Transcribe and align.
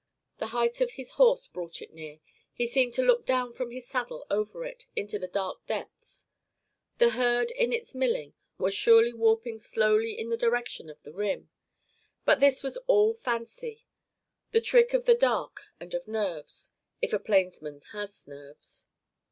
The 0.39 0.47
height 0.47 0.81
of 0.81 0.93
his 0.93 1.11
horse 1.11 1.45
brought 1.45 1.79
it 1.79 1.93
near 1.93 2.21
he 2.51 2.65
seemed 2.65 2.95
to 2.95 3.03
look 3.03 3.23
down 3.23 3.53
from 3.53 3.69
his 3.69 3.85
saddle 3.87 4.25
over 4.31 4.63
it, 4.65 4.87
into 4.95 5.23
its 5.23 5.31
dark 5.31 5.63
depths. 5.67 6.25
The 6.97 7.11
herd 7.11 7.51
in 7.51 7.71
its 7.71 7.93
milling 7.93 8.33
was 8.57 8.73
surely 8.73 9.13
warping 9.13 9.59
slowly 9.59 10.17
in 10.17 10.29
the 10.29 10.37
direction 10.37 10.89
of 10.89 11.03
the 11.03 11.13
rim. 11.13 11.51
But 12.25 12.39
this 12.39 12.63
was 12.63 12.77
all 12.87 13.13
fancy, 13.13 13.85
the 14.51 14.59
trick 14.59 14.95
of 14.95 15.05
the 15.05 15.13
dark 15.13 15.65
and 15.79 15.93
of 15.93 16.07
nerves 16.07 16.73
if 16.99 17.13
a 17.13 17.19
plainsman 17.19 17.81
has 17.91 18.27
nerves. 18.27 18.87